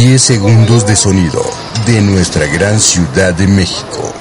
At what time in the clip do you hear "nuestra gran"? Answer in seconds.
2.02-2.78